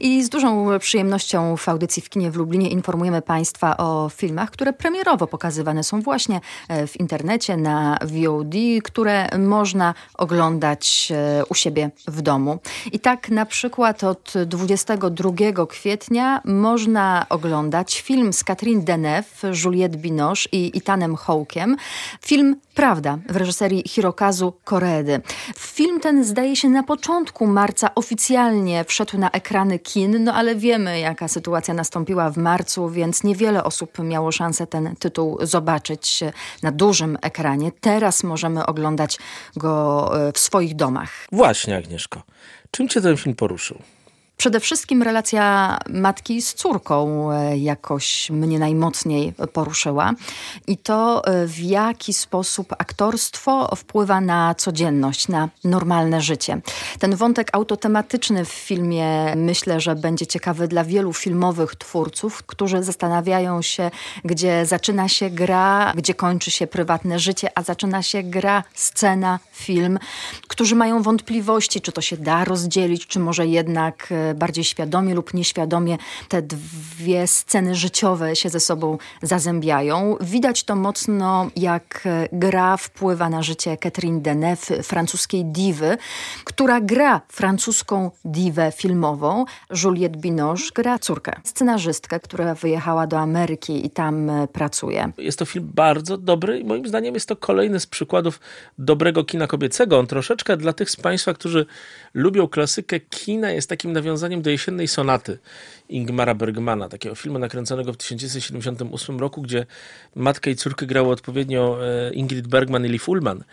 [0.00, 4.72] I z dużą przyjemnością w audycji w kinie w Lublinie informujemy Państwa o filmach, które
[4.72, 11.90] premierowo pokazywane są właśnie e, w internecie, na VOD, które można oglądać e, u siebie
[12.06, 12.58] w domu.
[12.92, 19.96] I tak na przykład od 22 kwietnia można oglądać oglądać film z Catherine Deneuve, Juliette
[19.96, 21.76] Binoche i Itanem Hawkiem.
[22.20, 25.20] Film Prawda w reżyserii Hirokazu Koreedy.
[25.56, 31.00] Film ten zdaje się na początku marca oficjalnie wszedł na ekrany kin, no ale wiemy
[31.00, 36.20] jaka sytuacja nastąpiła w marcu, więc niewiele osób miało szansę ten tytuł zobaczyć
[36.62, 37.72] na dużym ekranie.
[37.80, 39.18] Teraz możemy oglądać
[39.56, 41.10] go e, w swoich domach.
[41.32, 42.22] Właśnie Agnieszko,
[42.70, 43.78] czym cię ten film poruszył?
[44.36, 50.12] Przede wszystkim relacja matki z córką e, jakoś mnie najmocniej poruszyła.
[50.66, 56.60] I to, e, w jaki sposób aktorstwo wpływa na codzienność, na normalne życie.
[56.98, 63.62] Ten wątek autotematyczny w filmie myślę, że będzie ciekawy dla wielu filmowych twórców, którzy zastanawiają
[63.62, 63.90] się,
[64.24, 69.98] gdzie zaczyna się gra, gdzie kończy się prywatne życie, a zaczyna się gra, scena, film,
[70.48, 75.34] którzy mają wątpliwości, czy to się da rozdzielić, czy może jednak e, bardziej świadomie lub
[75.34, 80.16] nieświadomie te dwie sceny życiowe się ze sobą zazębiają.
[80.20, 85.96] Widać to mocno, jak gra wpływa na życie Catherine Deneuve, francuskiej diwy,
[86.44, 89.44] która gra francuską diwę filmową.
[89.84, 95.12] Juliette Binoche gra córkę, scenarzystkę, która wyjechała do Ameryki i tam e, pracuje.
[95.18, 98.40] Jest to film bardzo dobry i moim zdaniem jest to kolejny z przykładów
[98.78, 99.98] dobrego kina kobiecego.
[99.98, 101.66] On troszeczkę dla tych z Państwa, którzy
[102.14, 105.38] lubią klasykę kina, jest takim nawiązaniem nawiązaniem do jesiennej sonaty
[105.88, 109.66] Ingmara Bergmana, takiego filmu nakręconego w 1978 roku, gdzie
[110.14, 113.44] matkę i córkę grało odpowiednio e, Ingrid Bergman i Liv Ullmann.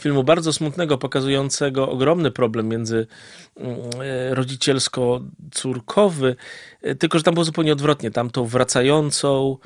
[0.00, 3.06] Filmu bardzo smutnego, pokazującego ogromny problem między
[3.56, 6.36] mm, e, rodzicielsko-córkowy,
[6.82, 8.10] e, tylko że tam było zupełnie odwrotnie.
[8.10, 9.56] Tam tą wracającą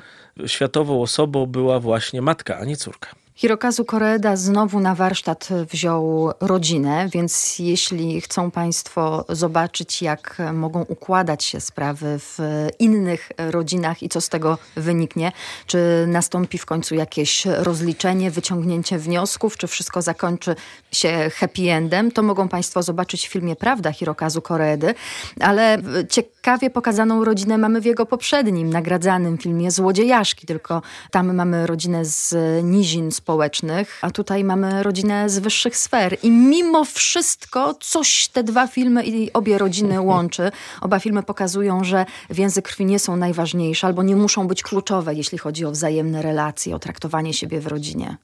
[0.45, 3.24] światową osobą była właśnie matka, a nie córka.
[3.37, 11.43] Hirokazu Koreeda znowu na warsztat wziął rodzinę, więc jeśli chcą Państwo zobaczyć, jak mogą układać
[11.43, 12.39] się sprawy w
[12.79, 15.31] innych rodzinach i co z tego wyniknie,
[15.67, 20.55] czy nastąpi w końcu jakieś rozliczenie, wyciągnięcie wniosków, czy wszystko zakończy
[20.91, 24.93] się happy endem, to mogą Państwo zobaczyć w filmie Prawda Hirokazu Koreedy,
[25.39, 25.77] ale
[26.09, 32.35] ciekawie pokazaną rodzinę mamy w jego poprzednim, nagradzanym filmie Złodziejaszki, tylko tam mamy rodzinę z
[32.63, 36.17] nizin, z społecznych, a tutaj mamy rodzinę z wyższych sfer.
[36.23, 40.51] I mimo wszystko coś te dwa filmy i obie rodziny łączy.
[40.81, 45.37] Oba filmy pokazują, że więzy krwi nie są najważniejsze albo nie muszą być kluczowe, jeśli
[45.37, 48.17] chodzi o wzajemne relacje, o traktowanie siebie w rodzinie.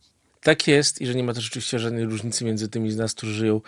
[0.43, 3.33] Tak jest i że nie ma też rzeczywiście żadnej różnicy między tymi z nas, którzy
[3.33, 3.61] żyją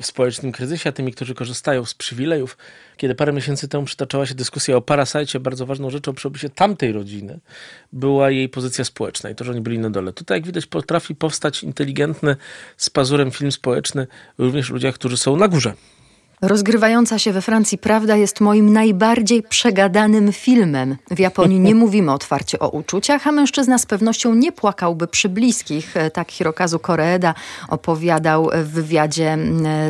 [0.00, 2.58] w społecznym kryzysie, a tymi, którzy korzystają z przywilejów.
[2.96, 6.92] Kiedy parę miesięcy temu przytaczała się dyskusja o Parasajcie, bardzo ważną rzeczą przy opisie tamtej
[6.92, 7.40] rodziny
[7.92, 10.12] była jej pozycja społeczna i to, że oni byli na dole.
[10.12, 12.36] Tutaj, jak widać, potrafi powstać inteligentny,
[12.76, 14.06] z pazurem film społeczny
[14.38, 15.74] również w ludziach, którzy są na górze.
[16.42, 20.96] Rozgrywająca się we Francji Prawda jest moim najbardziej przegadanym filmem.
[21.10, 25.94] W Japonii nie mówimy otwarcie o uczuciach, a mężczyzna z pewnością nie płakałby przy bliskich.
[26.12, 27.34] Tak Hirokazu Koreeda
[27.68, 29.38] opowiadał w wywiadzie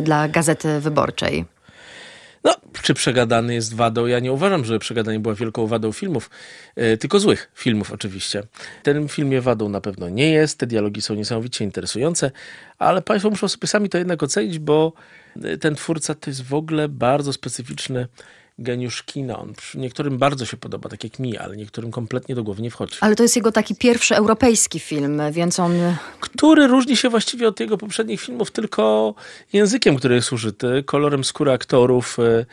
[0.03, 1.45] dla Gazety Wyborczej.
[2.43, 4.05] No, czy przegadany jest wadą?
[4.05, 6.29] Ja nie uważam, że przegadanie była wielką wadą filmów,
[6.75, 8.43] e, tylko złych filmów oczywiście.
[8.83, 12.31] Ten filmie wadą na pewno nie jest, te dialogi są niesamowicie interesujące,
[12.77, 15.20] ale Państwo muszą sobie sami to jednak ocenić, bo e,
[15.59, 18.07] ten twórca to jest w ogóle bardzo specyficzny
[18.59, 19.39] geniusz kina.
[19.39, 22.97] On niektórym bardzo się podoba, tak jak mi, ale niektórym kompletnie do głowy nie wchodzi.
[23.01, 25.73] Ale to jest jego taki pierwszy europejski film, więc on...
[26.19, 29.13] Który różni się właściwie od jego poprzednich filmów tylko
[29.53, 32.45] językiem, który jest użyty, kolorem skóry aktorów, e,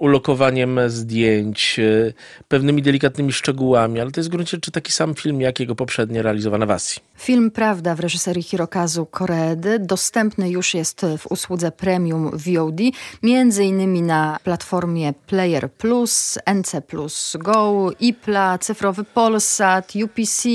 [0.00, 2.12] ulokowaniem zdjęć, e,
[2.48, 6.22] pewnymi delikatnymi szczegółami, ale to jest w gruncie rzeczy taki sam film, jak jego poprzednie
[6.22, 7.02] realizowane w Azji.
[7.16, 12.80] Film Prawda w reżyserii Hirokazu Koreedy dostępny już jest w usłudze premium VOD,
[13.22, 20.48] między innymi na platformie Player Plus, NC Plus Go, IPLA, Cyfrowy Polsat, UPC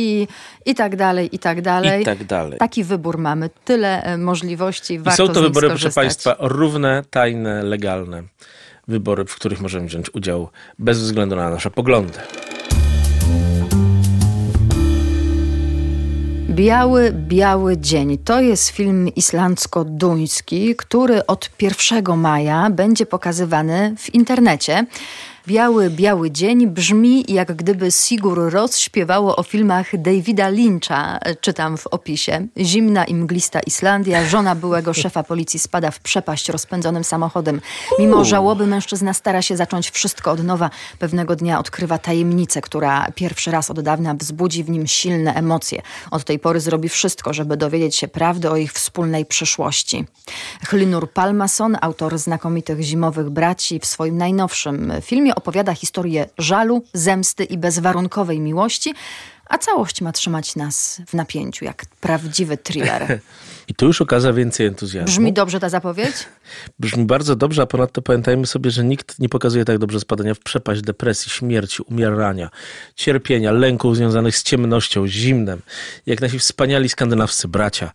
[0.66, 2.02] i tak dalej, i tak dalej.
[2.02, 2.60] I tak dalej.
[2.60, 6.06] Taki wybór mamy, tyle e, możliwości, I warto są to wybory, proszę skorzystać.
[6.06, 8.24] Państwa, równe, tajne, legalne.
[8.88, 12.20] Wybory, w których możemy wziąć udział bez względu na nasze poglądy.
[16.50, 18.18] Biały, biały dzień.
[18.18, 24.86] To jest film islandzko-duński, który od 1 maja będzie pokazywany w internecie.
[25.48, 31.88] Biały, biały dzień brzmi jak gdyby Sigur Ros śpiewało o filmach Davida Lyncha, czytam w
[31.88, 32.48] opisie.
[32.58, 37.62] Zimna i mglista Islandia, żona byłego szefa policji spada w przepaść rozpędzonym samochodem.
[38.00, 40.70] Mimo żałoby mężczyzna stara się zacząć wszystko od nowa.
[41.00, 45.82] Pewnego dnia odkrywa tajemnicę, która pierwszy raz od dawna wzbudzi w nim silne emocje.
[46.12, 50.06] Od tej pory zrobi wszystko, żeby dowiedzieć się prawdy o ich wspólnej przyszłości.
[50.68, 57.58] Hlinur Palmason, autor znakomitych Zimowych Braci, w swoim najnowszym filmie opowiada historię żalu, zemsty i
[57.58, 58.94] bezwarunkowej miłości,
[59.46, 63.20] a całość ma trzymać nas w napięciu, jak prawdziwy thriller.
[63.68, 65.06] I tu już okaza więcej entuzjazmu.
[65.06, 66.16] Brzmi dobrze ta zapowiedź?
[66.80, 70.40] Brzmi bardzo dobrze, a ponadto pamiętajmy sobie, że nikt nie pokazuje tak dobrze spadania w
[70.40, 72.50] przepaść, depresji, śmierci, umierania,
[72.96, 75.62] cierpienia, lęków związanych z ciemnością, zimnem,
[76.06, 77.92] jak nasi wspaniali skandynawscy bracia,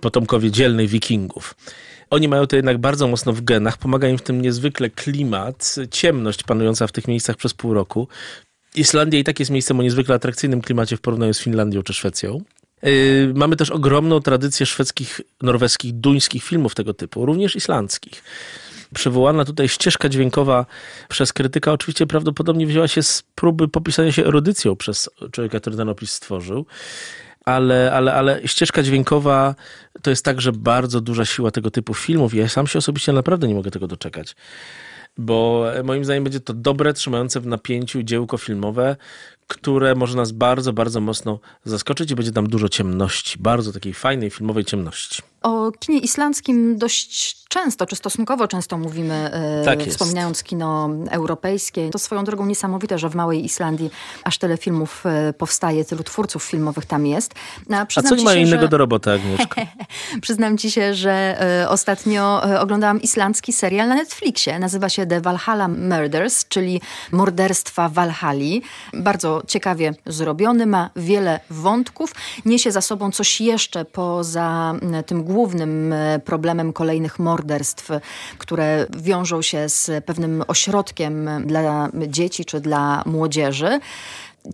[0.00, 1.54] potomkowie dzielnych wikingów.
[2.10, 6.42] Oni mają to jednak bardzo mocno w genach, pomaga im w tym niezwykle klimat, ciemność
[6.42, 8.08] panująca w tych miejscach przez pół roku.
[8.74, 12.40] Islandia i tak jest miejscem o niezwykle atrakcyjnym klimacie w porównaniu z Finlandią czy Szwecją.
[12.82, 18.22] Yy, mamy też ogromną tradycję szwedzkich, norweskich, duńskich filmów tego typu, również islandzkich.
[18.94, 20.66] Przywołana tutaj ścieżka dźwiękowa
[21.08, 25.88] przez krytyka oczywiście prawdopodobnie wzięła się z próby popisania się erudycją przez człowieka, który ten
[25.88, 26.66] opis stworzył.
[27.44, 29.54] Ale, ale, ale ścieżka dźwiękowa
[30.02, 32.34] to jest także bardzo duża siła tego typu filmów.
[32.34, 34.36] Ja sam się osobiście naprawdę nie mogę tego doczekać
[35.18, 38.96] bo moim zdaniem będzie to dobre, trzymające w napięciu dziełko filmowe,
[39.48, 44.30] które może nas bardzo, bardzo mocno zaskoczyć i będzie tam dużo ciemności, bardzo takiej fajnej
[44.30, 45.22] filmowej ciemności.
[45.42, 49.90] O kinie islandzkim dość często, czy stosunkowo często mówimy, e, Tak jest.
[49.98, 51.90] wspominając kino europejskie.
[51.90, 53.90] To swoją drogą niesamowite, że w małej Islandii
[54.24, 57.34] aż tyle filmów e, powstaje, tylu twórców filmowych tam jest.
[57.72, 59.62] A, A przyznam co ci ma się, innego że- do roboty, Agnieszka?
[60.22, 64.58] Przyznam ci się, że e, ostatnio e, oglądałam islandzki serial na Netflixie.
[64.58, 66.80] Nazywa się The Valhalla Murders, czyli
[67.12, 68.62] morderstwa Walhali.
[68.94, 72.12] Bardzo ciekawie zrobiony, ma wiele wątków.
[72.44, 74.74] Niesie za sobą coś jeszcze poza
[75.06, 75.94] tym głównym
[76.24, 77.90] problemem kolejnych morderstw,
[78.38, 83.80] które wiążą się z pewnym ośrodkiem dla dzieci czy dla młodzieży.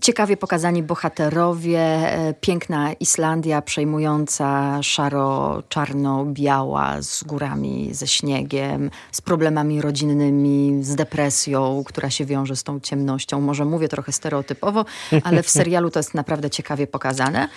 [0.01, 10.85] Ciekawie pokazani bohaterowie, e, piękna Islandia przejmująca szaro-czarno-biała z górami, ze śniegiem, z problemami rodzinnymi,
[10.85, 13.41] z depresją, która się wiąże z tą ciemnością.
[13.41, 14.85] Może mówię trochę stereotypowo,
[15.25, 17.49] ale w serialu to jest naprawdę ciekawie pokazane.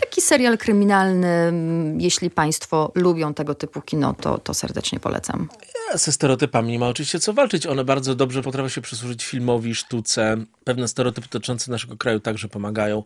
[0.00, 5.48] Taki serial kryminalny, mm, jeśli Państwo lubią tego typu kino, to, to serdecznie polecam.
[5.94, 7.66] Ze stereotypami nie ma oczywiście co walczyć.
[7.66, 10.36] One bardzo dobrze potrafią się przysłużyć filmowi, sztuce.
[10.64, 13.02] Pewne stereotypy dotyczące naszego kraju także pomagają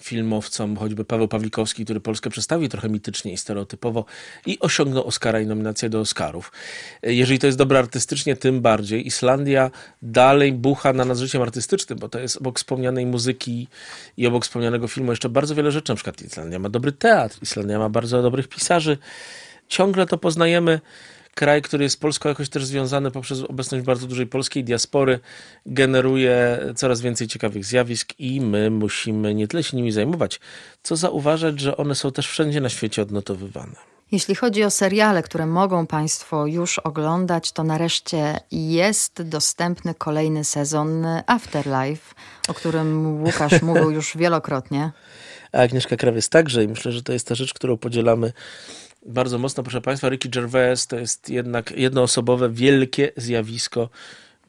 [0.00, 4.04] filmowcom, choćby Paweł Pawlikowski, który Polskę przedstawił trochę mitycznie i stereotypowo
[4.46, 6.52] i osiągnął Oscara i nominację do Oscarów.
[7.02, 9.06] Jeżeli to jest dobre artystycznie, tym bardziej.
[9.06, 9.70] Islandia
[10.02, 13.68] dalej bucha na nas życiem artystycznym, bo to jest obok wspomnianej muzyki
[14.16, 15.92] i obok wspomnianego filmu jeszcze bardzo wiele rzeczy.
[15.92, 18.98] Na przykład Islandia ma dobry teatr, Islandia ma bardzo dobrych pisarzy.
[19.68, 20.80] Ciągle to poznajemy
[21.34, 25.20] kraj, który jest Polską jakoś też związany poprzez obecność bardzo dużej polskiej diaspory,
[25.66, 30.40] generuje coraz więcej ciekawych zjawisk i my musimy nie tyle się nimi zajmować,
[30.82, 33.97] co zauważać, że one są też wszędzie na świecie odnotowywane.
[34.12, 41.06] Jeśli chodzi o seriale, które mogą Państwo już oglądać, to nareszcie jest dostępny kolejny sezon
[41.26, 42.14] Afterlife,
[42.48, 44.90] o którym Łukasz mówił już wielokrotnie.
[45.52, 48.32] A Agnieszka Krawiec także i myślę, że to jest ta rzecz, którą podzielamy
[49.06, 49.62] bardzo mocno.
[49.62, 53.88] Proszę Państwa, Ricky Gervais to jest jednak jednoosobowe, wielkie zjawisko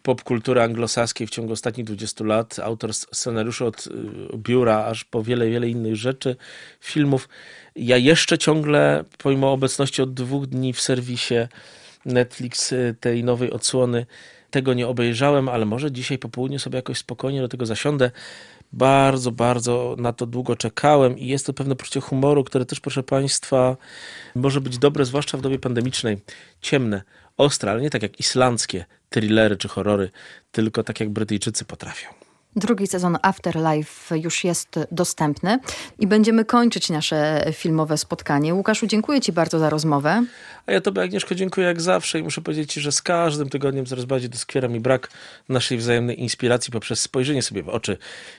[0.03, 2.59] popkultury anglosaskiej w ciągu ostatnich 20 lat.
[2.59, 3.91] Autor scenariuszy od y,
[4.37, 6.35] biura aż po wiele, wiele innych rzeczy,
[6.79, 7.29] filmów.
[7.75, 11.35] Ja jeszcze ciągle, pomimo obecności od dwóch dni w serwisie
[12.05, 14.05] Netflix y, tej nowej odsłony,
[14.51, 18.11] tego nie obejrzałem, ale może dzisiaj po południu sobie jakoś spokojnie do tego zasiądę.
[18.73, 23.03] Bardzo, bardzo na to długo czekałem i jest to pewne poczucie humoru, które też, proszę
[23.03, 23.77] Państwa,
[24.35, 26.17] może być dobre, zwłaszcza w dobie pandemicznej.
[26.61, 27.01] Ciemne,
[27.39, 30.09] ostre, ale nie tak jak islandzkie thrillery czy horrory,
[30.51, 32.07] tylko tak jak Brytyjczycy potrafią.
[32.55, 35.59] Drugi sezon Afterlife już jest dostępny
[35.99, 38.53] i będziemy kończyć nasze filmowe spotkanie.
[38.53, 40.23] Łukaszu, dziękuję Ci bardzo za rozmowę.
[40.65, 43.85] A ja Tobie, Agnieszko, dziękuję jak zawsze i muszę powiedzieć Ci, że z każdym tygodniem
[43.85, 45.09] coraz bardziej doskwiera mi brak
[45.49, 47.97] naszej wzajemnej inspiracji poprzez spojrzenie sobie w oczy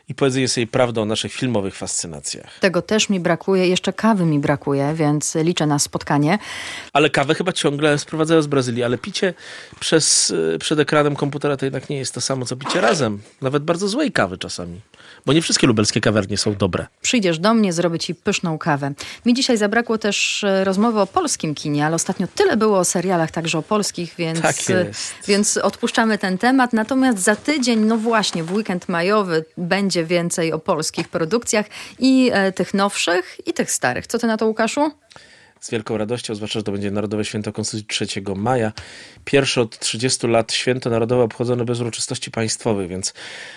[0.09, 2.59] i powiedzenie sobie prawdę o naszych filmowych fascynacjach.
[2.61, 6.39] Tego też mi brakuje, jeszcze kawy mi brakuje, więc liczę na spotkanie.
[6.93, 9.35] Ale kawę chyba ciągle sprowadzają z Brazylii, ale picie
[9.81, 13.21] przez, y, przed ekranem komputera to jednak nie jest to samo, co picie razem.
[13.41, 14.81] Nawet bardzo złej kawy czasami.
[15.27, 16.87] Bo nie wszystkie lubelskie kawiarnie są dobre.
[17.03, 18.93] Przyjdziesz do mnie, zrobię ci pyszną kawę.
[19.27, 23.31] Mi dzisiaj zabrakło też e, rozmowy o polskim kinie, ale ostatnio tyle było o serialach,
[23.31, 25.15] także o polskich, więc, Tak jest.
[25.27, 26.73] więc odpuszczamy ten temat.
[26.73, 31.67] Natomiast za tydzień, no właśnie, w weekend majowy będzie więcej o polskich produkcjach
[31.99, 34.07] i e, tych nowszych, i tych starych.
[34.07, 34.91] Co ty na to, Łukaszu?
[35.61, 38.73] Z wielką radością, zwłaszcza, że to będzie Narodowe Święto Konstytucji 3 maja.
[39.25, 43.15] Pierwsze od 30 lat święto narodowe obchodzone bez uroczystości państwowych, więc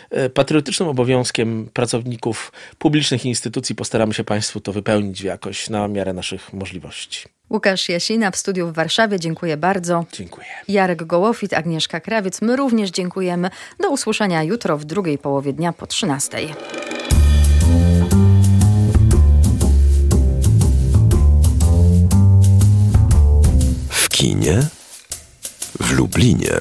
[0.10, 6.54] e, patriotycznym obowiązkiem pracowników publicznych instytucji postaramy się Państwu to wypełnić jakoś na miarę naszych
[6.54, 7.26] możliwości.
[7.50, 10.06] Łukasz Jasina w studiu w Warszawie, dziękuję bardzo.
[10.14, 10.48] Dziękuję.
[10.68, 13.50] Jarek Gołofit, Agnieszka Krawiec, my również dziękujemy.
[13.80, 16.38] Do usłyszenia jutro w drugiej połowie dnia po 13.
[24.24, 24.68] kinie
[25.80, 26.60] w Lublinie.